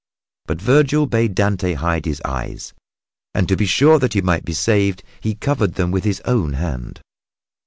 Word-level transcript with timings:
But 0.47 0.59
Vergil 0.59 1.05
bade 1.05 1.35
Dante 1.35 1.73
hide 1.75 2.05
his 2.07 2.19
eyes, 2.25 2.73
and 3.35 3.47
to 3.47 3.55
be 3.55 3.67
sure 3.67 3.99
that 3.99 4.13
he 4.13 4.21
might 4.21 4.43
be 4.45 4.53
saved 4.53 5.03
he 5.19 5.35
covered 5.35 5.75
them 5.75 5.91
with 5.91 6.05
his 6.05 6.21
own 6.21 6.53
hand. 6.53 7.01